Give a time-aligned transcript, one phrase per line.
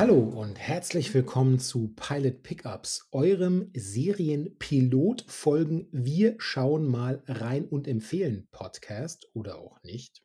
[0.00, 8.48] Hallo und herzlich willkommen zu Pilot Pickups, eurem Serienpilotfolgen Wir schauen mal rein und empfehlen
[8.50, 10.22] Podcast oder auch nicht.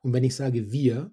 [0.00, 1.10] Und wenn ich sage wir,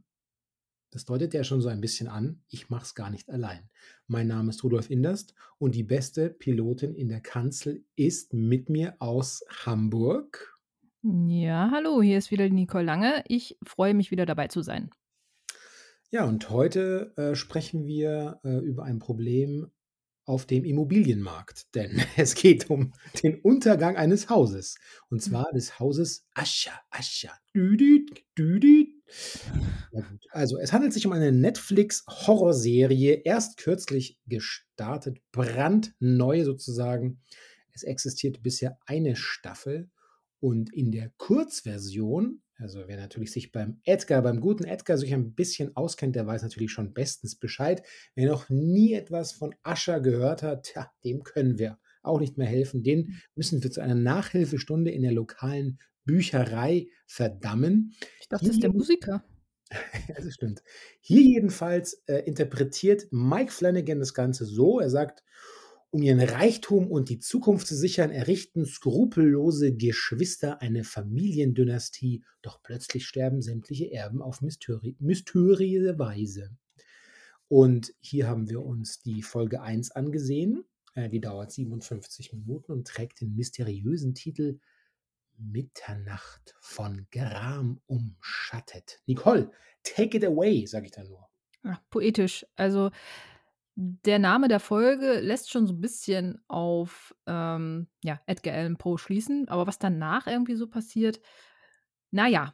[0.92, 3.68] das deutet ja schon so ein bisschen an, ich mache es gar nicht allein.
[4.06, 8.96] Mein Name ist Rudolf Inderst und die beste Pilotin in der Kanzel ist mit mir
[9.00, 10.56] aus Hamburg.
[11.02, 13.24] Ja, hallo, hier ist wieder Nicole Lange.
[13.28, 14.92] Ich freue mich wieder dabei zu sein.
[16.14, 19.72] Ja, und heute äh, sprechen wir äh, über ein Problem
[20.26, 24.76] auf dem Immobilienmarkt, denn es geht um den Untergang eines Hauses
[25.10, 25.32] und hm.
[25.32, 27.32] zwar des Hauses Ascher, Ascher.
[27.56, 28.90] Düdüt, düdüt.
[30.30, 37.22] Also, es handelt sich um eine Netflix-Horrorserie, erst kürzlich gestartet, brandneu sozusagen.
[37.72, 39.90] Es existiert bisher eine Staffel
[40.40, 45.34] und in der Kurzversion also wer natürlich sich beim Edgar, beim guten Edgar sich ein
[45.36, 47.84] bisschen auskennt, der weiß natürlich schon bestens Bescheid.
[48.16, 52.48] Wer noch nie etwas von Ascher gehört hat, tja, dem können wir auch nicht mehr
[52.48, 52.82] helfen.
[52.82, 57.94] Den müssen wir zu einer Nachhilfestunde in der lokalen Bücherei verdammen.
[58.22, 59.26] Ich dachte, das ist der Musiker.
[60.16, 60.64] das stimmt.
[61.02, 64.80] Hier jedenfalls äh, interpretiert Mike Flanagan das Ganze so.
[64.80, 65.22] Er sagt,
[65.94, 73.06] um ihren Reichtum und die Zukunft zu sichern, errichten skrupellose Geschwister eine Familiendynastie, doch plötzlich
[73.06, 76.50] sterben sämtliche Erben auf mysteriöse Weise.
[77.48, 80.64] Und hier haben wir uns die Folge 1 angesehen.
[80.96, 84.60] Äh, die dauert 57 Minuten und trägt den mysteriösen Titel
[85.38, 89.00] Mitternacht von Gram umschattet.
[89.06, 89.52] Nicole,
[89.84, 91.30] take it away, sage ich da nur.
[91.62, 92.48] Ach, poetisch.
[92.56, 92.90] Also
[93.76, 98.98] der Name der Folge lässt schon so ein bisschen auf, ähm, ja, Edgar Allan Poe
[98.98, 101.20] schließen, aber was danach irgendwie so passiert,
[102.12, 102.54] na ja,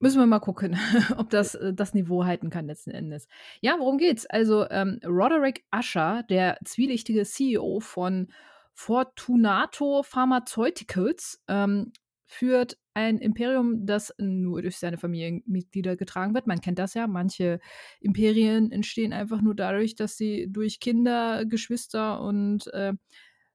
[0.00, 0.76] müssen wir mal gucken,
[1.16, 3.28] ob das äh, das Niveau halten kann letzten Endes.
[3.60, 4.26] Ja, worum geht's?
[4.26, 8.32] Also, ähm, Roderick Usher, der zwielichtige CEO von
[8.74, 11.92] Fortunato Pharmaceuticals, ähm,
[12.32, 16.46] führt ein Imperium, das nur durch seine Familienmitglieder getragen wird.
[16.46, 17.06] Man kennt das ja.
[17.06, 17.60] Manche
[18.00, 22.94] Imperien entstehen einfach nur dadurch, dass sie durch Kinder, Geschwister und äh,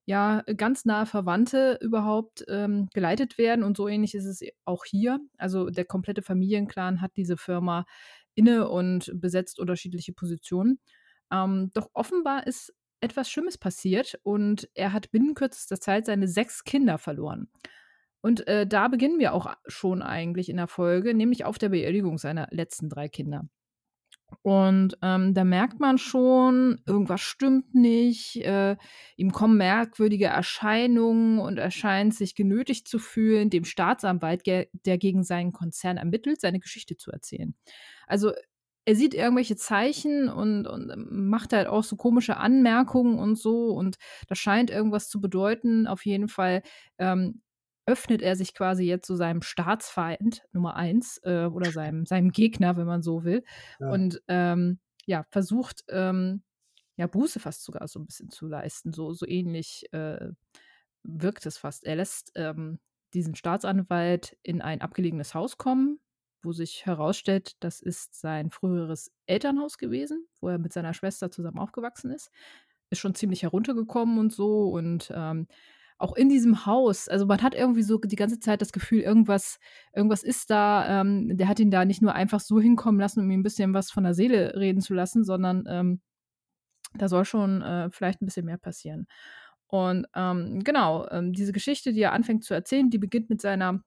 [0.05, 3.63] ja, ganz nahe Verwandte überhaupt ähm, geleitet werden.
[3.63, 5.19] Und so ähnlich ist es auch hier.
[5.37, 7.85] Also der komplette Familienclan hat diese Firma
[8.35, 10.79] inne und besetzt unterschiedliche Positionen.
[11.31, 16.63] Ähm, doch offenbar ist etwas Schlimmes passiert und er hat binnen kürzester Zeit seine sechs
[16.63, 17.49] Kinder verloren.
[18.27, 22.17] Und äh, da beginnen wir auch schon eigentlich in der Folge, nämlich auf der Beerdigung
[22.17, 23.47] seiner letzten drei Kinder.
[24.41, 28.75] Und ähm, da merkt man schon, irgendwas stimmt nicht, äh,
[29.15, 35.23] ihm kommen merkwürdige Erscheinungen und er scheint sich genötigt zu fühlen, dem Staatsanwalt, der gegen
[35.23, 37.55] seinen Konzern ermittelt, seine Geschichte zu erzählen.
[38.07, 38.33] Also
[38.83, 43.95] er sieht irgendwelche Zeichen und, und macht halt auch so komische Anmerkungen und so und
[44.27, 45.87] das scheint irgendwas zu bedeuten.
[45.87, 46.61] Auf jeden Fall
[46.97, 47.41] ähm,
[47.87, 52.31] öffnet er sich quasi jetzt zu so seinem Staatsfeind Nummer eins äh, oder seinem, seinem
[52.31, 53.43] Gegner, wenn man so will.
[53.79, 53.89] Ja.
[53.89, 56.43] Und ähm, ja, versucht, ähm,
[56.97, 58.91] ja, Buße fast sogar so ein bisschen zu leisten.
[58.91, 60.29] So, so ähnlich äh,
[61.03, 61.85] wirkt es fast.
[61.85, 62.79] Er lässt ähm,
[63.13, 65.99] diesen Staatsanwalt in ein abgelegenes Haus kommen,
[66.43, 71.59] wo sich herausstellt, das ist sein früheres Elternhaus gewesen, wo er mit seiner Schwester zusammen
[71.59, 72.31] aufgewachsen ist.
[72.89, 75.47] Ist schon ziemlich heruntergekommen und so und ähm,
[75.97, 79.59] auch in diesem Haus, also man hat irgendwie so die ganze Zeit das Gefühl, irgendwas,
[79.93, 81.01] irgendwas ist da.
[81.01, 83.73] Ähm, der hat ihn da nicht nur einfach so hinkommen lassen, um ihm ein bisschen
[83.73, 86.01] was von der Seele reden zu lassen, sondern ähm,
[86.93, 89.07] da soll schon äh, vielleicht ein bisschen mehr passieren.
[89.67, 93.83] Und ähm, genau, ähm, diese Geschichte, die er anfängt zu erzählen, die beginnt mit seiner,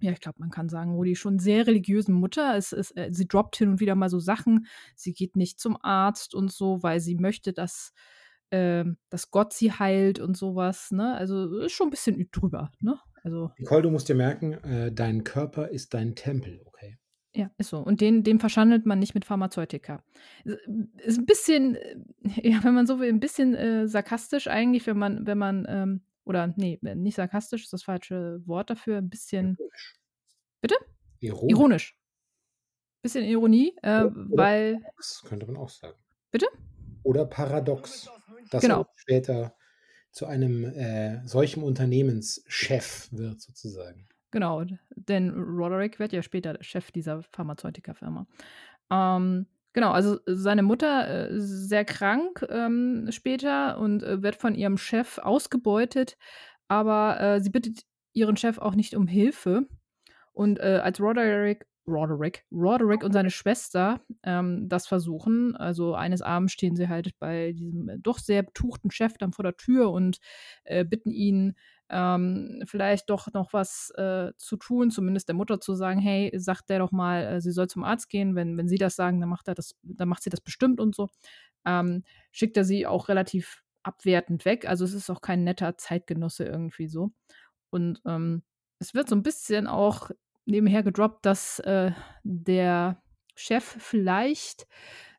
[0.00, 2.56] ja, ich glaube, man kann sagen, Rudi, schon sehr religiösen Mutter.
[2.56, 4.66] Es ist, äh, sie droppt hin und wieder mal so Sachen.
[4.96, 7.92] Sie geht nicht zum Arzt und so, weil sie möchte, dass
[8.50, 11.14] äh, dass Gott sie heilt und sowas, ne?
[11.14, 12.98] Also ist schon ein bisschen drüber, ne?
[13.22, 13.50] Also.
[13.58, 16.98] Nicole, du musst dir merken, äh, dein Körper ist dein Tempel, okay?
[17.34, 17.78] Ja, ist so.
[17.78, 20.02] Und den, den verschandelt man nicht mit Pharmazeutika.
[20.44, 21.96] Ist ein bisschen, äh,
[22.50, 26.02] ja, wenn man so will, ein bisschen äh, sarkastisch eigentlich, wenn man, wenn man, ähm,
[26.24, 29.56] oder nee, nicht sarkastisch ist das falsche Wort dafür, ein bisschen.
[29.58, 29.94] Ironisch.
[30.60, 30.74] Bitte?
[31.20, 31.50] Ironisch.
[31.50, 31.98] Ironisch.
[33.02, 34.80] Bisschen Ironie, äh, weil.
[34.96, 35.96] Das könnte man auch sagen.
[36.30, 36.46] Bitte?
[37.04, 38.10] Oder paradox
[38.50, 38.80] dass genau.
[38.80, 39.54] er später
[40.10, 44.08] zu einem äh, solchen Unternehmenschef wird, sozusagen.
[44.30, 44.64] Genau,
[44.94, 48.26] denn Roderick wird ja später Chef dieser Pharmazeutika-Firma.
[48.90, 54.76] Ähm, genau, also seine Mutter äh, sehr krank ähm, später und äh, wird von ihrem
[54.76, 56.18] Chef ausgebeutet,
[56.68, 59.66] aber äh, sie bittet ihren Chef auch nicht um Hilfe.
[60.32, 62.44] Und äh, als Roderick Roderick.
[62.52, 65.56] Roderick und seine Schwester ähm, das versuchen.
[65.56, 69.56] Also eines Abends stehen sie halt bei diesem doch sehr betuchten Chef dann vor der
[69.56, 70.18] Tür und
[70.64, 71.54] äh, bitten ihn,
[71.90, 76.68] ähm, vielleicht doch noch was äh, zu tun, zumindest der Mutter zu sagen, hey, sagt
[76.68, 78.34] der doch mal, äh, sie soll zum Arzt gehen.
[78.34, 80.94] Wenn, wenn sie das sagen, dann macht er das, dann macht sie das bestimmt und
[80.94, 81.08] so.
[81.64, 84.68] Ähm, schickt er sie auch relativ abwertend weg.
[84.68, 87.10] Also es ist auch kein netter Zeitgenosse irgendwie so.
[87.70, 88.42] Und ähm,
[88.78, 90.10] es wird so ein bisschen auch
[90.48, 91.92] nebenher gedroppt, dass äh,
[92.24, 93.02] der
[93.34, 94.66] Chef vielleicht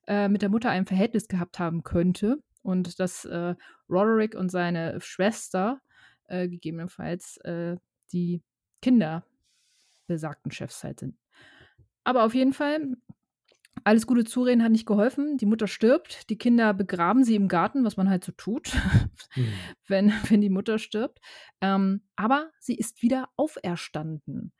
[0.07, 3.55] äh, mit der Mutter ein Verhältnis gehabt haben könnte und dass äh,
[3.89, 5.81] Roderick und seine Schwester
[6.27, 7.77] äh, gegebenenfalls äh,
[8.11, 8.41] die
[8.81, 9.23] Kinder
[10.07, 11.15] besagten Chefs halt sind.
[12.03, 12.95] Aber auf jeden Fall,
[13.83, 15.37] alles gute Zureden hat nicht geholfen.
[15.37, 18.73] Die Mutter stirbt, die Kinder begraben sie im Garten, was man halt so tut,
[19.31, 19.53] hm.
[19.87, 21.19] wenn, wenn die Mutter stirbt.
[21.61, 24.53] Ähm, aber sie ist wieder auferstanden.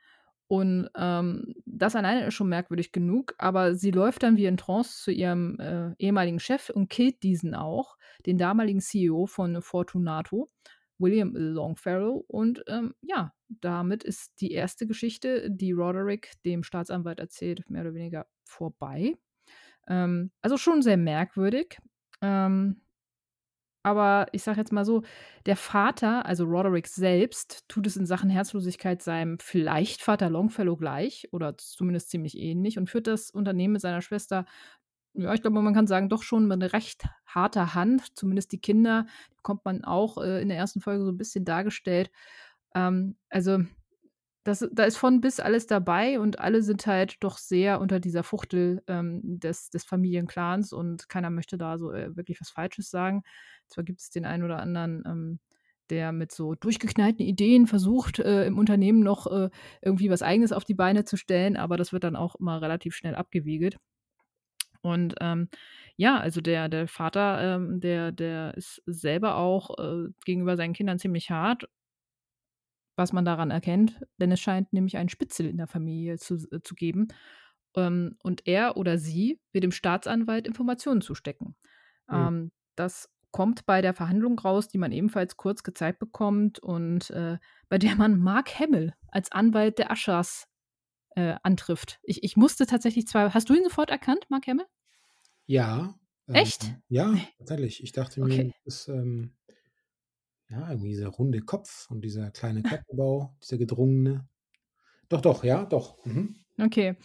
[0.50, 5.00] Und ähm, das alleine ist schon merkwürdig genug, aber sie läuft dann wie in Trance
[5.00, 10.50] zu ihrem äh, ehemaligen Chef und killt diesen auch, den damaligen CEO von Fortunato,
[10.98, 12.24] William Longfellow.
[12.26, 17.94] Und ähm, ja, damit ist die erste Geschichte, die Roderick dem Staatsanwalt erzählt, mehr oder
[17.94, 19.14] weniger vorbei.
[19.86, 21.78] Ähm, also schon sehr merkwürdig.
[22.22, 22.80] Ähm,
[23.82, 25.02] aber ich sage jetzt mal so,
[25.46, 31.28] der Vater, also Roderick selbst, tut es in Sachen Herzlosigkeit seinem vielleicht Vater Longfellow gleich
[31.32, 34.44] oder zumindest ziemlich ähnlich und führt das Unternehmen mit seiner Schwester,
[35.14, 38.16] ja, ich glaube, man kann sagen, doch schon mit recht harter Hand.
[38.16, 39.06] Zumindest die Kinder
[39.36, 42.10] bekommt man auch äh, in der ersten Folge so ein bisschen dargestellt.
[42.74, 43.58] Ähm, also
[44.44, 48.22] das, da ist von bis alles dabei und alle sind halt doch sehr unter dieser
[48.22, 53.22] Fuchtel ähm, des, des Familienclans und keiner möchte da so äh, wirklich was Falsches sagen.
[53.68, 55.40] Zwar gibt es den einen oder anderen, ähm,
[55.90, 59.50] der mit so durchgeknallten Ideen versucht, äh, im Unternehmen noch äh,
[59.82, 62.94] irgendwie was Eigenes auf die Beine zu stellen, aber das wird dann auch immer relativ
[62.94, 63.76] schnell abgewiegelt.
[64.82, 65.48] Und ähm,
[65.96, 70.98] ja, also der, der Vater, ähm, der, der ist selber auch äh, gegenüber seinen Kindern
[70.98, 71.68] ziemlich hart
[73.00, 76.60] was man daran erkennt, denn es scheint nämlich einen Spitzel in der Familie zu, äh,
[76.62, 77.08] zu geben.
[77.74, 81.56] Ähm, und er oder sie wird dem Staatsanwalt Informationen zustecken.
[82.08, 82.16] Mhm.
[82.16, 87.38] Ähm, das kommt bei der Verhandlung raus, die man ebenfalls kurz gezeigt bekommt und äh,
[87.68, 90.46] bei der man Mark Hemmel als Anwalt der Aschers
[91.16, 92.00] äh, antrifft.
[92.02, 93.30] Ich, ich musste tatsächlich zwei.
[93.30, 94.66] Hast du ihn sofort erkannt, Mark Hemmel?
[95.46, 95.94] Ja.
[96.28, 96.74] Ähm, Echt?
[96.88, 97.82] Ja, tatsächlich.
[97.82, 98.44] Ich dachte okay.
[98.44, 99.32] mir, das ist ähm,
[100.50, 104.28] ja, irgendwie dieser runde Kopf und dieser kleine Körperbau, dieser gedrungene.
[105.08, 106.04] Doch, doch, ja, doch.
[106.04, 106.36] Mhm.
[106.58, 106.96] Okay.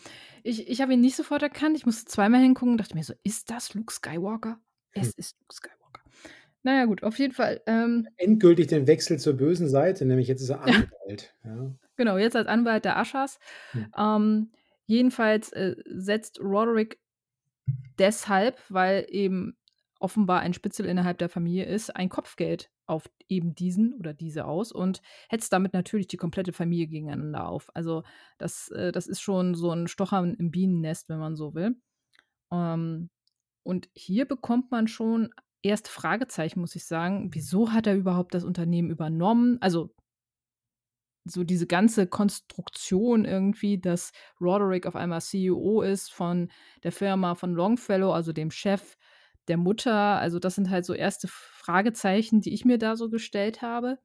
[0.43, 1.77] Ich, ich habe ihn nicht sofort erkannt.
[1.77, 4.59] Ich musste zweimal hingucken und dachte mir so, ist das Luke Skywalker?
[4.91, 5.13] Es hm.
[5.17, 6.01] ist Luke Skywalker.
[6.63, 7.61] Naja, gut, auf jeden Fall.
[7.67, 11.33] Ähm, Endgültig den Wechsel zur bösen Seite, nämlich jetzt ist er Anwalt.
[11.43, 11.71] ja.
[11.95, 13.39] Genau, jetzt als Anwalt der Aschers.
[13.71, 13.91] Hm.
[13.97, 14.51] Ähm,
[14.85, 16.99] jedenfalls äh, setzt Roderick
[17.97, 19.57] deshalb, weil eben
[19.99, 24.71] offenbar ein Spitzel innerhalb der Familie ist, ein Kopfgeld auf eben diesen oder diese aus
[24.71, 27.69] und hetzt damit natürlich die komplette Familie gegeneinander auf.
[27.73, 28.03] Also
[28.37, 31.75] das, äh, das ist schon so ein Stochern im Bienennest, wenn man so will.
[32.51, 33.09] Ähm,
[33.63, 35.33] und hier bekommt man schon
[35.63, 37.29] erst Fragezeichen, muss ich sagen.
[37.33, 39.57] Wieso hat er überhaupt das Unternehmen übernommen?
[39.61, 39.95] Also
[41.25, 46.51] so diese ganze Konstruktion irgendwie, dass Roderick auf einmal CEO ist von
[46.83, 48.95] der Firma von Longfellow, also dem Chef
[49.47, 50.19] der Mutter.
[50.19, 53.99] Also das sind halt so erste Fragezeichen, die ich mir da so gestellt habe.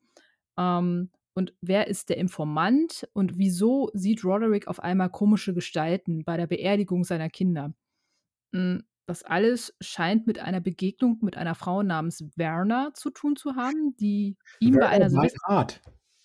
[0.58, 6.36] Ähm, und wer ist der Informant und wieso sieht Roderick auf einmal komische Gestalten bei
[6.36, 7.72] der Beerdigung seiner Kinder?
[8.54, 13.56] Hm, das alles scheint mit einer Begegnung mit einer Frau namens Werner zu tun zu
[13.56, 15.80] haben, die ihm Werner bei einer Beinhardt.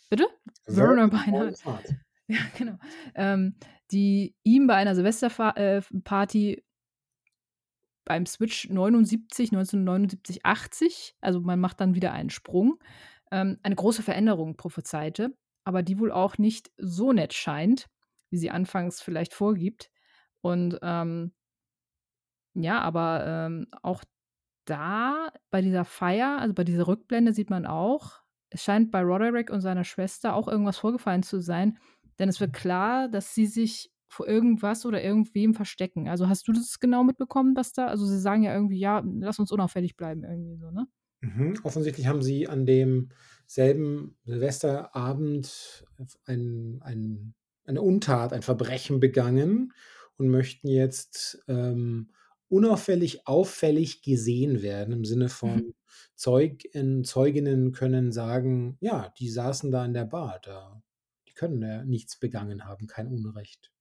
[0.09, 0.27] Bitte?
[0.67, 1.95] Werner Beinhardt.
[2.27, 2.79] Ja, genau.
[3.13, 3.53] Ähm,
[3.91, 6.61] die ihm bei einer Silvesterparty äh,
[8.05, 12.79] beim Switch 79, 1979, 80, also man macht dann wieder einen Sprung,
[13.31, 17.87] ähm, eine große Veränderung prophezeite, aber die wohl auch nicht so nett scheint,
[18.29, 19.89] wie sie anfangs vielleicht vorgibt.
[20.41, 21.33] Und ähm,
[22.53, 24.03] ja, aber ähm, auch
[24.65, 29.49] da bei dieser Feier, also bei dieser Rückblende sieht man auch, es scheint bei Roderick
[29.49, 31.77] und seiner Schwester auch irgendwas vorgefallen zu sein,
[32.19, 36.07] denn es wird klar, dass sie sich vor irgendwas oder irgendwem verstecken.
[36.07, 37.87] Also hast du das genau mitbekommen, was da?
[37.87, 40.87] Also sie sagen ja irgendwie, ja, lass uns unauffällig bleiben, irgendwie so, ne?
[41.21, 41.55] Mhm.
[41.63, 45.85] Offensichtlich haben sie an demselben Silvesterabend
[46.25, 47.33] ein, ein,
[47.65, 49.73] eine Untat, ein Verbrechen begangen
[50.17, 52.11] und möchten jetzt ähm,
[52.47, 55.73] unauffällig, auffällig gesehen werden, im Sinne von mhm.
[56.15, 60.81] Zeugen, Zeuginnen können sagen, ja, die saßen da in der Bar, da,
[61.27, 63.71] die können ja nichts begangen haben, kein Unrecht.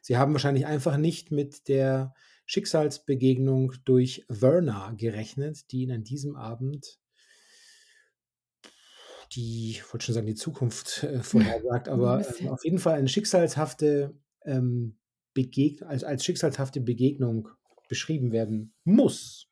[0.00, 2.14] Sie haben wahrscheinlich einfach nicht mit der
[2.46, 7.00] Schicksalsbegegnung durch Verna gerechnet, die ihn an diesem Abend
[9.32, 13.08] die, ich wollte schon sagen, die Zukunft äh, vorhersagt, aber äh, auf jeden Fall eine
[13.08, 14.98] schicksalshafte ähm,
[15.34, 17.48] Begegnung, als, als schicksalshafte Begegnung
[17.88, 19.48] beschrieben werden muss.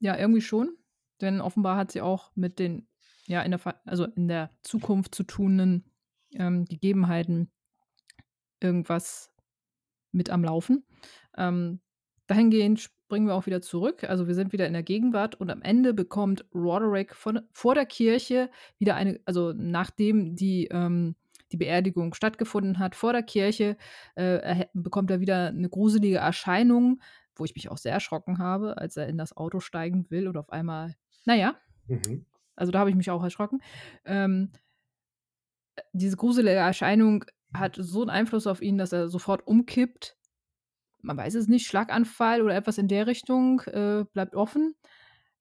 [0.00, 0.76] Ja, irgendwie schon.
[1.20, 2.86] Denn offenbar hat sie auch mit den,
[3.26, 5.90] ja, in der, also in der Zukunft zu tunenden
[6.32, 7.50] ähm, Gegebenheiten
[8.60, 9.30] irgendwas
[10.12, 10.84] mit am Laufen.
[11.36, 11.80] Ähm,
[12.26, 14.04] dahingehend springen wir auch wieder zurück.
[14.04, 17.86] Also wir sind wieder in der Gegenwart und am Ende bekommt Roderick von, vor der
[17.86, 21.16] Kirche wieder eine, also nachdem die, ähm,
[21.52, 23.76] die Beerdigung stattgefunden hat, vor der Kirche
[24.14, 27.00] äh, bekommt er wieder eine gruselige Erscheinung,
[27.34, 30.36] wo ich mich auch sehr erschrocken habe, als er in das Auto steigen will und
[30.36, 31.54] auf einmal, naja,
[31.86, 32.26] mhm.
[32.56, 33.62] also da habe ich mich auch erschrocken.
[34.04, 34.50] Ähm,
[35.92, 40.16] diese gruselige Erscheinung hat so einen Einfluss auf ihn, dass er sofort umkippt.
[41.00, 44.74] Man weiß es nicht, Schlaganfall oder etwas in der Richtung äh, bleibt offen.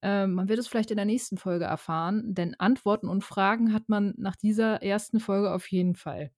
[0.02, 3.90] Äh, man wird es vielleicht in der nächsten Folge erfahren, denn Antworten und Fragen hat
[3.90, 6.32] man nach dieser ersten Folge auf jeden Fall.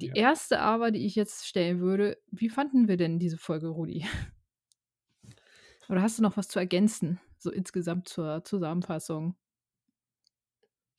[0.00, 0.14] Die ja.
[0.14, 4.06] erste aber, die ich jetzt stellen würde, wie fanden wir denn diese Folge, Rudi?
[5.88, 9.36] Oder hast du noch was zu ergänzen, so insgesamt zur Zusammenfassung?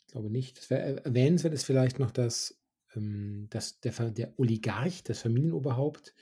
[0.05, 0.69] Ich glaube nicht.
[0.69, 2.62] Wäre erwähnenswert ist vielleicht noch, dass,
[2.95, 6.13] ähm, dass der, der Oligarch, das Familienoberhaupt,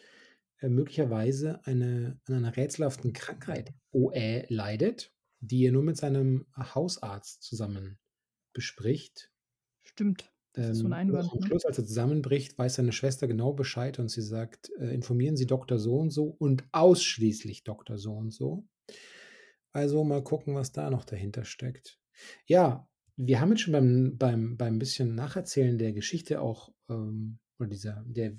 [0.60, 7.44] äh, möglicherweise eine, an einer rätselhaften Krankheit OE leidet, die er nur mit seinem Hausarzt
[7.44, 8.00] zusammen
[8.54, 9.32] bespricht.
[9.84, 10.32] Stimmt.
[10.54, 11.32] Das ist so ein ähm, Einwand.
[11.32, 11.48] Am ne?
[11.48, 15.48] Schluss, als er zusammenbricht, weiß seine Schwester genau Bescheid und sie sagt, äh, informieren Sie
[15.48, 15.80] Dr.
[15.80, 17.98] So und so und ausschließlich Dr.
[17.98, 18.68] So und so.
[19.72, 22.00] Also mal gucken, was da noch dahinter steckt.
[22.46, 22.90] Ja,
[23.24, 28.04] wir haben jetzt schon beim, beim, beim bisschen Nacherzählen der Geschichte auch, ähm, oder dieser,
[28.08, 28.36] der,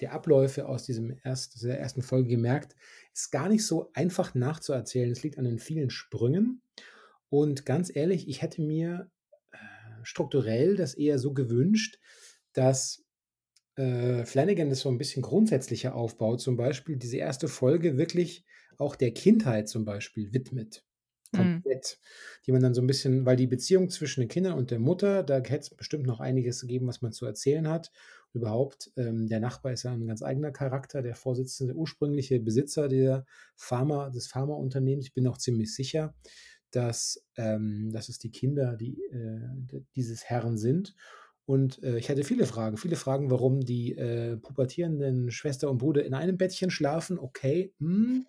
[0.00, 2.74] der Abläufe aus diesem erst, dieser ersten Folge gemerkt,
[3.12, 5.10] ist gar nicht so einfach nachzuerzählen.
[5.10, 6.62] Es liegt an den vielen Sprüngen.
[7.28, 9.10] Und ganz ehrlich, ich hätte mir
[10.02, 11.98] strukturell das eher so gewünscht,
[12.52, 13.04] dass
[13.76, 18.44] äh, Flanagan das so ein bisschen grundsätzlicher aufbaut, zum Beispiel diese erste Folge wirklich
[18.78, 20.84] auch der Kindheit zum Beispiel widmet.
[21.32, 21.36] Mhm.
[21.36, 21.98] Komplett.
[22.00, 22.42] Mhm.
[22.46, 25.22] Die man dann so ein bisschen, weil die Beziehung zwischen den Kindern und der Mutter,
[25.22, 27.90] da hätte es bestimmt noch einiges gegeben, was man zu erzählen hat.
[28.34, 32.88] überhaupt, ähm, der Nachbar ist ja ein ganz eigener Charakter, der Vorsitzende, der ursprüngliche Besitzer
[32.88, 33.24] der
[33.56, 35.06] Pharma, des Pharmaunternehmens.
[35.06, 36.14] Ich bin auch ziemlich sicher,
[36.70, 40.94] dass, ähm, dass es die Kinder die, äh, dieses Herrn sind.
[41.46, 46.04] Und äh, ich hatte viele Fragen, viele Fragen, warum die äh, pubertierenden Schwester und Bruder
[46.04, 47.18] in einem Bettchen schlafen.
[47.18, 48.26] Okay, hm.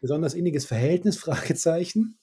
[0.00, 2.18] besonders inniges Verhältnis, Fragezeichen.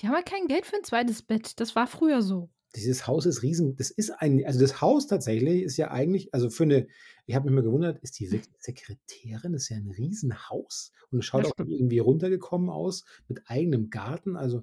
[0.00, 1.60] Die haben ja kein Geld für ein zweites Bett.
[1.60, 2.50] Das war früher so.
[2.76, 3.76] Dieses Haus ist riesen.
[3.76, 6.86] Das ist ein, also das Haus tatsächlich ist ja eigentlich, also für eine,
[7.26, 9.52] ich habe mich mal gewundert, ist die wirklich Sekretärin?
[9.52, 14.36] Das ist ja ein Riesenhaus und es schaut auch irgendwie runtergekommen aus mit eigenem Garten.
[14.36, 14.62] Also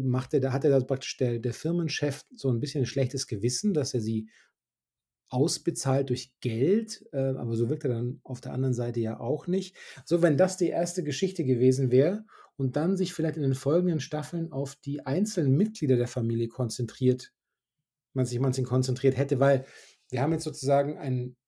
[0.00, 3.26] macht er, da hat er da praktisch der, der Firmenchef so ein bisschen ein schlechtes
[3.26, 4.30] Gewissen, dass er sie
[5.28, 9.46] ausbezahlt durch Geld, äh, aber so wirkt er dann auf der anderen Seite ja auch
[9.46, 9.76] nicht.
[10.04, 12.24] So, wenn das die erste Geschichte gewesen wäre
[12.60, 17.32] und dann sich vielleicht in den folgenden Staffeln auf die einzelnen Mitglieder der Familie konzentriert,
[18.12, 19.64] man sich man sich konzentriert hätte, weil
[20.10, 21.38] wir haben jetzt sozusagen einen,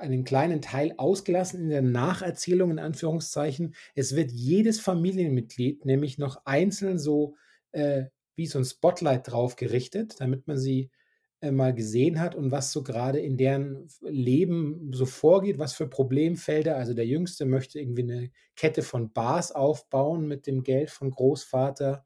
[0.00, 3.76] einen kleinen Teil ausgelassen in der Nacherzählung, in Anführungszeichen.
[3.94, 7.36] Es wird jedes Familienmitglied nämlich noch einzeln so
[7.70, 10.90] äh, wie so ein Spotlight drauf gerichtet, damit man sie
[11.40, 15.86] äh, mal gesehen hat und was so gerade in deren Leben so vorgeht, was für
[15.86, 16.76] Problemfelder.
[16.76, 22.04] Also der Jüngste möchte irgendwie eine Kette von Bars aufbauen mit dem Geld von Großvater.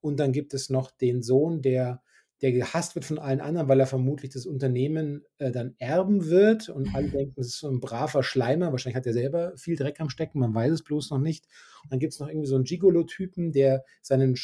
[0.00, 2.00] Und dann gibt es noch den Sohn, der,
[2.42, 6.68] der gehasst wird von allen anderen, weil er vermutlich das Unternehmen äh, dann erben wird.
[6.68, 8.70] Und alle denken, das ist so ein braver Schleimer.
[8.70, 11.46] Wahrscheinlich hat er selber viel Dreck am Stecken, man weiß es bloß noch nicht.
[11.82, 14.36] Und dann gibt es noch irgendwie so einen Gigolo-Typen, der seinen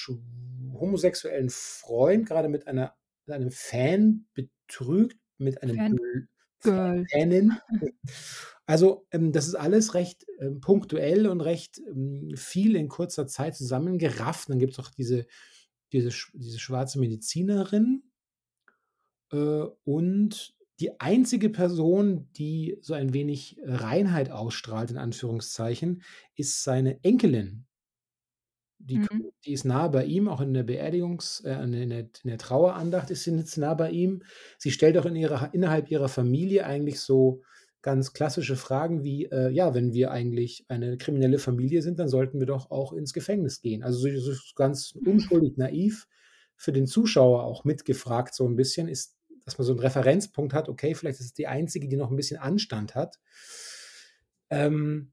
[0.72, 2.92] homosexuellen Freund gerade mit einer
[3.26, 5.96] mit einem Fan betrügt, mit einem Fan
[6.62, 7.06] Girl.
[7.10, 7.52] Fanin.
[8.68, 13.54] Also ähm, das ist alles recht ähm, punktuell und recht ähm, viel in kurzer Zeit
[13.54, 14.50] zusammengerafft.
[14.50, 15.28] Dann gibt es auch diese,
[15.92, 18.02] diese, diese schwarze Medizinerin
[19.30, 19.36] äh,
[19.84, 26.02] und die einzige Person, die so ein wenig Reinheit ausstrahlt, in Anführungszeichen,
[26.34, 27.66] ist seine Enkelin,
[28.88, 29.30] die, mhm.
[29.44, 33.10] die ist nah bei ihm, auch in der Beerdigungs-, äh, in, der, in der Trauerandacht
[33.10, 34.22] ist sie jetzt nah bei ihm.
[34.58, 37.42] Sie stellt auch in ihrer, innerhalb ihrer Familie eigentlich so
[37.82, 42.40] ganz klassische Fragen wie, äh, ja, wenn wir eigentlich eine kriminelle Familie sind, dann sollten
[42.40, 43.82] wir doch auch ins Gefängnis gehen.
[43.84, 46.06] Also so, so ganz unschuldig naiv
[46.56, 49.14] für den Zuschauer auch mitgefragt, so ein bisschen, ist
[49.44, 52.16] dass man so 'n Referenzpunkt hat, okay, vielleicht ist es die einzige, die noch 'n
[52.16, 53.20] bisschen Anstand hat.
[54.50, 55.12] Ähm,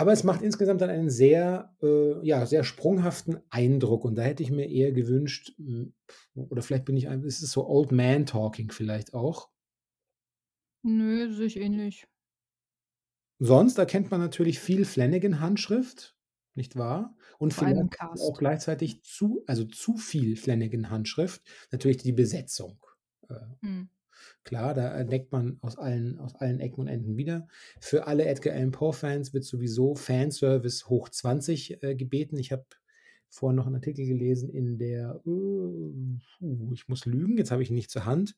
[0.00, 4.42] aber es macht insgesamt dann einen sehr, äh, ja, sehr sprunghaften Eindruck und da hätte
[4.42, 5.94] ich mir eher gewünscht, hm,
[6.34, 9.50] oder vielleicht bin ich ein ist es so Old Man Talking vielleicht auch.
[10.84, 12.06] Nö, sehe ich ähnlich.
[13.38, 16.16] Sonst erkennt man natürlich viel Flanagan-Handschrift,
[16.54, 17.16] nicht wahr?
[17.38, 21.42] Und Vor allem vielleicht auch gleichzeitig zu also, zu viel Flanagan-Handschrift,
[21.72, 22.84] natürlich die Besetzung.
[23.28, 23.88] Äh, Mhm.
[24.44, 27.48] Klar, da entdeckt man aus allen aus allen Ecken und Enden wieder.
[27.80, 32.36] Für alle Edgar Allan Poe-Fans wird sowieso Fanservice hoch 20, äh, gebeten.
[32.38, 32.64] Ich habe
[33.28, 37.70] vorhin noch 'n Artikel gelesen in der, äh, puh, ich muss lügen, jetzt habe ich
[37.70, 38.34] ihn nicht zur Hand,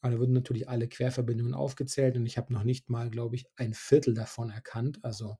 [0.00, 3.46] aber da wurden natürlich alle Querverbindungen aufgezählt und ich habe noch nicht mal, glaube ich,
[3.56, 4.98] ein Viertel davon erkannt.
[5.02, 5.36] Also,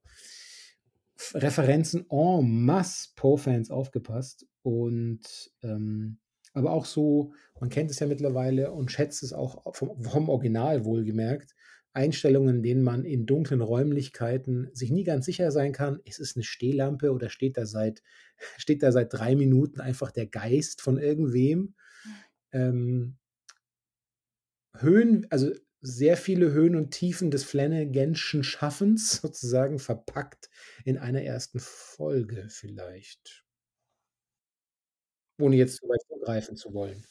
[1.35, 6.19] Referenzen en masse, Poe-Fans aufgepasst und, ähm
[6.54, 10.85] aber auch so man kennt es ja mittlerweile und schätzt es auch vom vom Original
[10.85, 11.54] wohlgemerkt,
[11.94, 16.37] Einstellungen, in denen man in dunklen Räumlichkeiten sich nie ganz sicher sein kann: „Ist es
[16.37, 18.02] 'ne Stehlampe oder steht da seit
[18.59, 21.75] steht da seit 3 Minuten einfach der Geist von irgendwem?“
[22.52, 23.16] Ähm
[24.78, 25.52] Höhen also,
[25.85, 30.49] sehr viele Höhen und Tiefen des Flanaganschen Schaffens sozusagen verpackt
[30.85, 31.59] in einer 1.
[31.59, 33.42] Folge vielleicht.
[35.43, 37.03] Ohne jetzt zu weit vorgreifen zu wollen.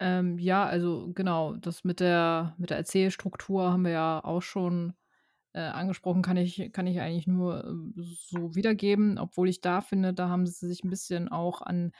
[0.00, 4.94] Ähm, ja, also, genau, das mit der mit der Erzählstruktur haben wir ja auch schon,
[5.54, 10.14] äh, angesprochen, kann ich kann ich eigentlich nur, äh, so wiedergeben, obwohl ich da finde,
[10.14, 11.92] da haben sie sich 'n bisschen auch an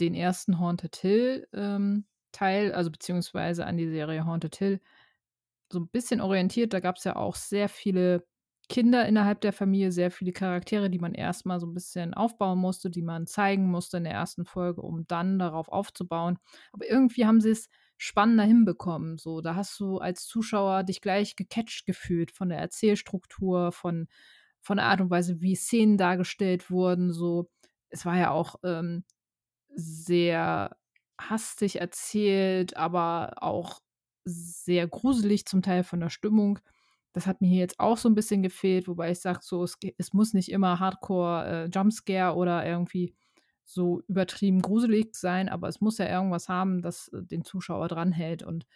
[0.00, 0.58] den 1.
[0.58, 4.80] Haunted Hill, ähm, Teil, also, beziehungsweise an die Serie Haunted Hill
[5.72, 6.72] so 'n bisschen orientiert.
[6.74, 8.26] Da gab's ja auch sehr viele
[8.72, 12.58] Kinder innerhalb der Familie, sehr viele Charaktere, die man erst mal so 'n bisschen aufbauen
[12.58, 14.46] musste, die man zeigen musste in der 1.
[14.46, 16.38] Folge, um dann darauf aufzubauen.
[16.72, 19.42] Aber irgendwie haben sie's spannender hinbekommen, so.
[19.42, 24.08] Da hast du als Zuschauer dich gleich gecatcht gefühlt von der Erzählstruktur, von
[24.62, 27.50] von der Art und Weise, wie Szenen dargestellt wurden, so.
[27.90, 29.04] Es war ja auch, ähm,
[29.76, 30.76] sehr
[31.20, 33.80] hastig erzählt, aber auch
[34.26, 36.60] sehr gruselig zum Teil von der Stimmung.
[37.16, 39.76] Das hat mir hier jetzt auch so 'n bisschen gefehlt, wobei ich sage so, es
[39.98, 43.14] es muss nicht immer Hardcore, äh, Jumpscare oder irgendwie
[43.64, 48.42] so übertrieben gruselig sein, aber es muss ja irgendwas haben, das, äh, den Zuschauer dranhält.
[48.42, 48.66] Und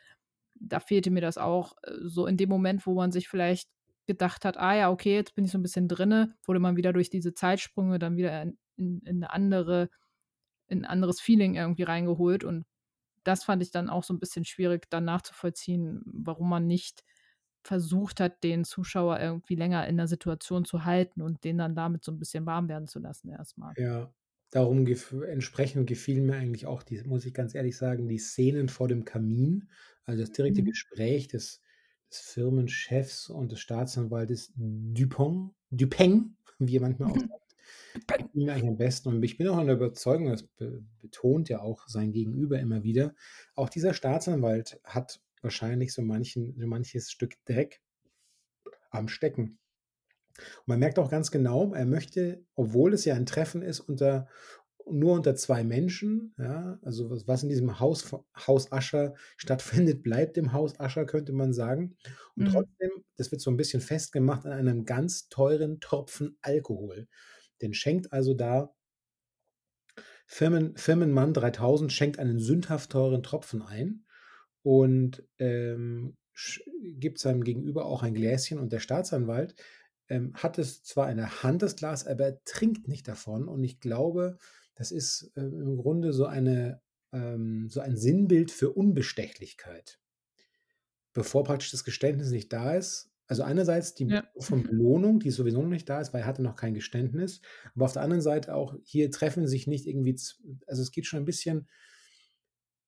[0.54, 3.70] da fehlte mir das auch, äh, so in dem Moment, wo man sich vielleicht
[4.06, 6.92] gedacht hat: „Ah ja, okay, jetzt bin ich so 'n bisschen drinne“, wurde man wieder
[6.92, 9.90] durch diese Zeitsprünge dann wieder in in in 'ne andere
[10.68, 12.44] in 'n anderes Feeling irgendwie reingeholt.
[12.44, 12.66] Und
[13.24, 17.04] das fand ich dann auch so 'n bisschen schwierig, dann nachzuvollziehen, warum man nicht
[17.66, 22.04] versucht hat, den Zuschauer irgendwie länger in der Situation zu halten und den dann damit
[22.04, 23.76] so 'n bisschen warm werden zu lassen erst mal.
[23.78, 24.14] Ja,
[24.50, 28.68] darum gef entsprechend gefielen mir eigentlich auch die muss ich ganz ehrlich sagen, die Szenen
[28.68, 29.68] vor dem Kamin,
[30.04, 30.62] also, das direkte Mhm.
[30.62, 31.60] Gespräch des
[32.12, 37.56] des Firmenchefs und des Staatsanwaltes Dupont Dupin, wie er manchmal auch sagt,
[37.94, 38.28] Dupin.
[38.32, 41.48] gefiel mir eigentlich am besten und ich bin auch an der Überzeugung, das be betont
[41.48, 43.14] ja auch sein Gegenüber immer wieder.
[43.56, 47.80] Auch dieser Staatsanwalt hat wahrscheinlich so manchen so manches Stück Dreck
[48.92, 49.58] am Stecken.
[50.66, 54.28] Man merkt auch ganz genau, er möchte, obwohl es ja ein Treffen ist unter
[54.88, 60.38] nur unter 2 Menschen, ja, also, was was in diesem Haus Haus Usher stattfindet, bleibt
[60.38, 61.96] im Haus Usher, könnte man sagen.
[62.38, 62.48] Und Mhm.
[62.48, 67.08] trotzdem, das wird so 'n bisschen festgemacht an einem ganz teuren Tropfen Alkohol.
[67.62, 68.72] Den schenkt also da
[70.28, 74.05] Firmen Firmenmann 3000 schenkt einen sündhaft teuren Tropfen ein
[74.66, 76.16] und, ähm,
[76.82, 79.54] gibt seinem Gegenüber auch ein Gläschen und der Staatsanwalt,
[80.08, 83.62] ähm, hat es zwar in der Hand, das Glas, aber er trinkt nicht davon und
[83.62, 84.38] ich glaube,
[84.74, 90.00] das ist, äh, im Grunde so eine ähm, so ein Sinnbild für Unbestechlichkeit.
[91.14, 94.24] Bevor praktisch das Geständnis nicht da ist also, einerseits die Ja.
[94.38, 97.40] von Belohnung, die sowieso noch nicht da ist, weil er hatte noch kein Geständnis,
[97.74, 100.16] aber auf der anderen Seite auch, hier treffen sich nicht irgendwie
[100.66, 101.68] also, es geht schon ein bisschen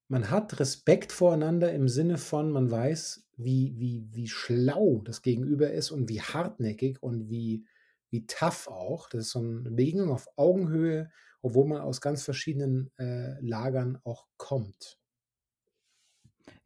[0.08, 5.70] man hat Respekt voreinander im Sinne von, man weiß, wie wie wie schlau das Gegenüber
[5.72, 7.66] ist und wie hartnäckig und wie
[8.10, 9.08] wie tough auch.
[9.10, 11.10] Das ist so 'n Begegnung auf Augenhöhe,
[11.42, 14.98] obwohl man aus ganz verschiedenen, äh, Lagern auch kommt.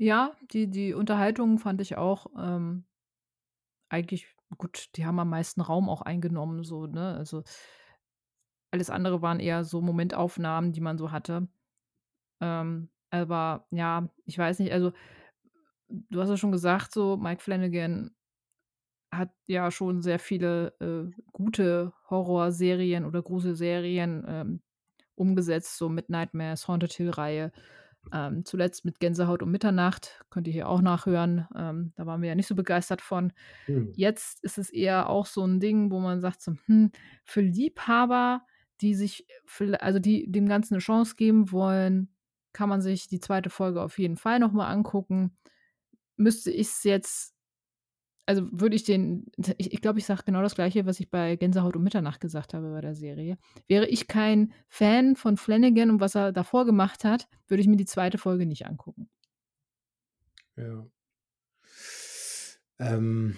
[0.01, 2.85] Ja, die die Unterhaltung fand ich auch, ähm
[3.91, 4.27] eigentlich
[4.59, 7.15] gut, die haben am meisten Raum auch eingenommen so, ne?
[7.15, 7.43] Also
[8.71, 11.49] alles andere waren eher so Momentaufnahmen, die man so hatte.
[12.41, 14.93] Ähm, aber ja, ich weiß nicht, also,
[15.89, 18.13] du hast ja schon gesagt so, Mike Flanagan
[19.13, 24.63] hat ja schon sehr viele, äh, gute Horrorserien oder Gruselserien, ähm,
[25.15, 27.53] umgesetzt, so mit Nightmares, Haunted-Hill-Reihe.
[28.13, 31.47] Ähm, zuletzt mit Gänsehaut um Mitternacht, könnt ihr hier auch nachhören.
[31.57, 33.33] Ähm, da waren wir ja nicht so begeistert von.
[33.67, 33.93] Mhm.
[33.95, 36.91] Jetzt ist es eher auch so ein Ding, wo man sagt so, hm,
[37.25, 38.43] für Liebhaber,
[38.81, 42.12] die sich viellei also, die dem Ganzen eine Chance geben wollen,
[42.53, 45.37] kann man sich die zweite Folge auf jeden Fall noch mal angucken.
[46.17, 47.35] Müsste ich's jetzt
[48.25, 49.27] also, würde ich den
[49.59, 52.55] ich ich glaube, ich sage genau das Gleiche, was ich bei Gänsehaut um Mitternacht gesagt
[52.55, 53.37] habe bei der Serie.
[53.67, 57.77] Wäre ich kein Fan von Flanagan und was er davor gemacht hat, würde ich mir
[57.77, 59.11] die zweite Folge nicht angucken.
[60.57, 60.87] Ja.
[62.79, 63.37] Ähm,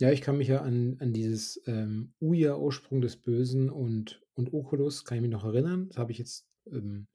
[0.00, 4.52] ja, ich kann mich ja an an dieses, ähm, Uya, Ursprung des Bösen und und
[4.52, 5.88] Oculus kann ich mich noch erinnern.
[5.88, 7.06] Das habe ich jetzt, ähm,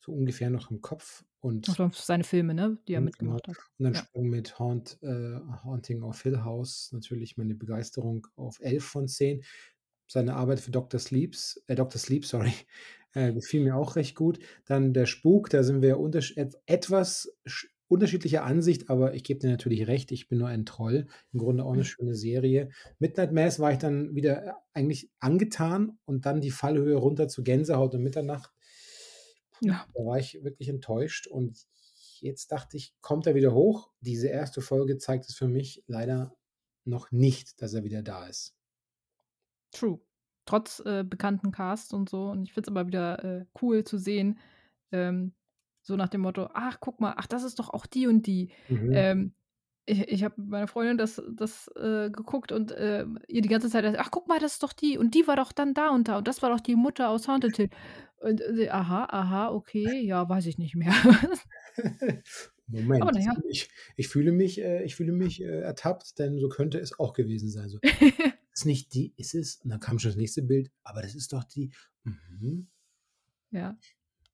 [0.00, 3.38] so ungefähr noch im Kopf und Ach, seine Filme, ne, die er genau.
[3.40, 3.58] mitgemacht hat.
[3.78, 4.08] Und dann Ja.
[4.08, 9.42] Sprung mit Haunt äh, Haunting of Hill House natürlich meine Begeisterung auf 11 von 10.
[10.10, 10.98] Seine Arbeit für Dr.
[11.00, 11.98] Sleeps äh, Dr.
[12.00, 12.52] Sleep, sorry,
[13.14, 14.38] äh, gefiel mir auch recht gut.
[14.66, 15.98] Dann der Spuk, da sind wir
[16.66, 21.06] etwas sch unterschiedlicher Ansicht, aber ich gebe dir natürlich recht, ich bin nur ein Troll.
[21.32, 21.84] Im Grunde auch 'ne Mhm.
[21.84, 22.68] schöne Serie.
[22.98, 27.42] Midnight Mass war ich dann wieder, äh, eigentlich angetan und dann die Fallhöhe runter zu
[27.42, 28.52] Gänsehaut um Mitternacht.
[29.60, 29.88] Ja.
[29.94, 31.66] da war ich wirklich enttäuscht und
[32.20, 33.92] jetzt dachte ich, kommt er wieder hoch?
[34.00, 36.36] Diese erste Folge zeigt es für mich leider
[36.84, 38.54] noch nicht, dass er wieder da ist.
[39.72, 40.00] True.
[40.46, 42.30] Trotz, äh, bekannten Cast und so.
[42.30, 44.38] Und ich finde es immer wieder, äh, cool zu sehen,
[44.92, 45.34] ähm,
[45.82, 48.50] so nach dem Motto: „Ach, guck mal, ach, das ist doch auch die und die.“
[48.68, 49.08] Mhm.
[49.18, 49.34] Ähm,
[49.88, 53.70] ich ich habe mit meiner Freundin das das, äh, geguckt und, ähm, ihr die ganze
[53.70, 56.08] Zeit: „Ach, guck mal, das ist doch die und die war doch dann da und
[56.08, 57.70] da und das war doch die Mutter aus Haunted Hill.“
[58.18, 60.92] Und sie: „Aha, aha, okay, ja, weiß ich nicht mehr.“
[62.98, 63.32] Aber Moment, ja.
[63.48, 67.14] ich ich fühle mich äh, ich fühle mich, äh, ertappt, denn so könnte es auch
[67.14, 67.68] gewesen sein.
[67.68, 67.78] So:
[68.52, 71.32] „Ist nicht die ist es?“ Und dann kam schon das nächste Bild: „Aber das ist
[71.32, 71.72] doch die“
[72.04, 72.68] mhm.
[73.50, 73.76] Ja.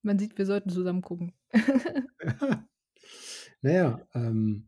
[0.02, 1.34] Man sieht, wir sollten zusammen gucken.
[3.62, 4.66] Na ja, ähm,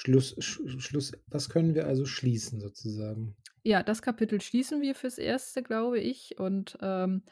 [0.00, 3.36] Schluss Sch Schluss was können wir also schließen sozusagen?
[3.64, 6.38] Ja, das Kapitel schließen wir fürs Erste, glaube ich.
[6.38, 7.22] Und, ähm,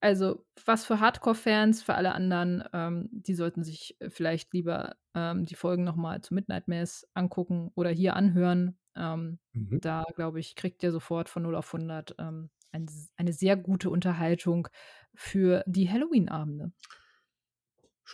[0.00, 5.54] also, was für Hardcore-Fans, für alle anderen, ähm, die sollten sich, vielleicht lieber, ähm, die
[5.54, 8.78] Folgen noch mal zu Midnight Mass angucken oder hier anhören.
[8.96, 9.78] Ähm, Mhm.
[9.80, 13.88] da, glaube ich, kriegt ihr sofort von 0 auf 100, ähm, ein eine sehr gute
[13.90, 14.68] Unterhaltung
[15.14, 16.72] für die Halloween-Abende.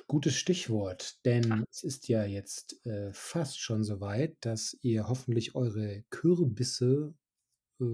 [0.07, 1.19] Gutes Stichwort,
[1.51, 1.57] Ah.
[1.57, 7.15] denn es ist ja jetzt, äh, fast schon so weit, dass ihr hoffentlich eure Kürbisse,
[7.81, 7.85] äh,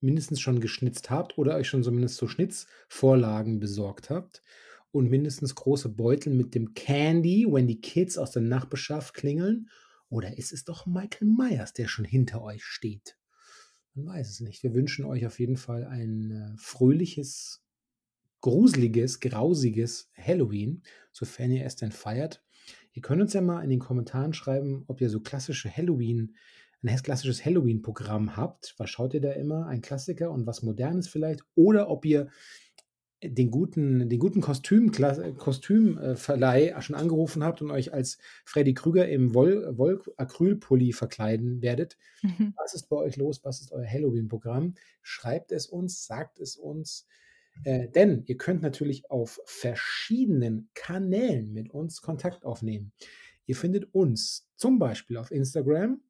[0.00, 4.42] mindestens schon geschnitzt habt oder euch schon zumindest so Schnitzvorlagen besorgt habt
[4.92, 9.70] und mindestens große Beutel mit dem Candy, wenn die Kids aus der Nachbarschaft klingeln.
[10.10, 13.18] Oder ist es doch Michael Myers, der schon hinter euch steht?
[13.94, 14.62] Man weiß es nicht.
[14.62, 17.63] Wir wünschen euch auf jeden Fall ein, äh, fröhliches,
[18.44, 22.44] gruseliges, grausiges Halloween, sofern ihr es denn feiert.
[22.92, 26.36] Ihr könnt uns ja mal in den Kommentaren schreiben, ob ihr so klassische Halloween
[26.82, 28.74] 'n hes klassisches Halloween-Programm habt.
[28.76, 29.66] Was schaut ihr da immer?
[29.66, 31.40] Ein Klassiker und was Modernes vielleicht?
[31.54, 32.28] Oder ob ihr
[33.22, 39.08] den guten den guten Kostüm äh, Verleih schon angerufen habt und euch als Freddy Krüger
[39.08, 41.96] im Woll Woll-Acrylpulli verkleiden werdet.
[42.20, 42.52] Mhm.
[42.58, 43.42] Was ist bei euch los?
[43.42, 44.74] Was ist euer Halloween-Programm?
[45.00, 47.06] Schreibt es uns, sagt es uns.
[47.62, 52.92] Äh, denn ihr könnt natürlich auf verschiedenen Kanälen mit uns Kontakt aufnehmen.
[53.46, 56.02] Ihr findet uns zum Beispiel auf Instagram.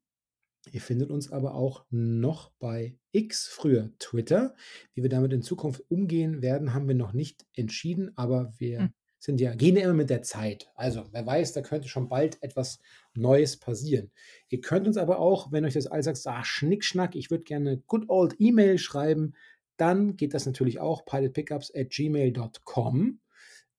[0.71, 4.55] Ihr findet uns aber auch noch bei X, früher Twitter.
[4.93, 8.93] Wie wir damit in Zukunft umgehen werden, haben wir noch nicht entschieden, aber wir Hm.
[9.19, 10.71] sind ja gehen ja immer mit der Zeit.
[10.75, 12.79] Also, wer weiß, da könnte schon bald etwas
[13.15, 14.11] Neues passieren.
[14.49, 17.77] Ihr könnt uns aber auch, wenn euch das alles sagt: „Ah, Schnickschnack, ich würde gerne
[17.87, 19.33] good old E-Mail schreiben“,
[19.77, 23.19] dann geht das natürlich auch pilotpickups@gmail.com.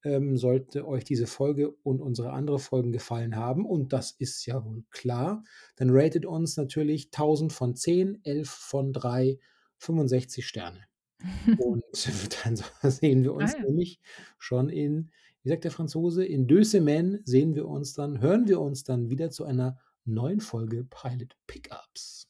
[0.05, 4.65] Ähm, sollte euch diese Folge und unsere andere Folgen gefallen haben, und das ist ja
[4.65, 5.43] wohl klar,
[5.77, 9.39] dann ratet uns natürlich 1000 von 10, 11 von 3,
[9.79, 10.85] 65 Sterne.
[11.59, 11.83] Und
[12.45, 12.57] dann
[12.91, 13.63] sehen wir Ah uns ja.
[13.63, 14.01] nämlich
[14.39, 15.11] schon in
[15.47, 16.25] wie sagt der Franzose?
[16.25, 20.41] In 2 semaines sehen wir uns dann hören wir uns dann wieder zu einer neuen
[20.41, 22.27] Folge Pilot Pickups.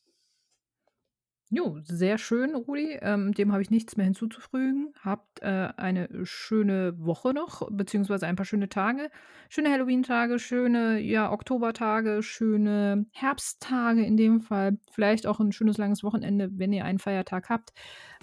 [1.51, 2.99] Jo, sehr schön, Rudi.
[3.03, 4.93] Ähm, dem habe ich nichts mehr hinzuzufügen.
[5.05, 9.11] Habt, äh, eine schöne Woche noch, beziehungsweise ein paar schöne Tage.
[9.49, 14.79] Schöne Halloween-Tage, schöne, ja, Oktobertage, schöne Herbsttage in dem Fall.
[14.91, 17.73] Vielleicht auch 'n schönes langes Wochenende, wenn ihr einen Feiertag habt.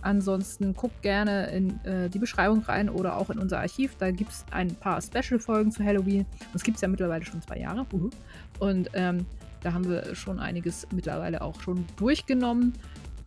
[0.02, 3.96] Ansonsten guckt gerne in, äh, die Beschreibung rein oder auch in unser Archiv.
[3.96, 6.26] Da gibt's ein paar Special-Folgen zu Halloween.
[6.52, 7.86] Das gibt's ja mittlerweile schon 2 Jahre.
[7.94, 8.10] Uhu.
[8.60, 9.26] Und, ähm,
[9.62, 12.74] da haben wir schon einiges mittlerweile auch schon durchgenommen.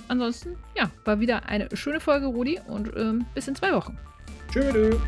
[0.08, 3.98] Ansonsten, ja, war wieder eine schöne Folge, Rudi, und, ähm, bis in 2 Wochen.
[4.50, 5.00] Tschöde.